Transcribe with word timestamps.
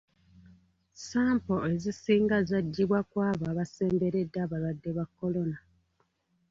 Sampolo 1.07 1.63
ezisinga 1.75 2.37
zaggyibwa 2.49 2.99
ku 3.09 3.15
abo 3.29 3.43
abasemberedde 3.51 4.37
abalwadde 4.45 4.89
ba 4.97 5.05
kolona. 5.15 5.57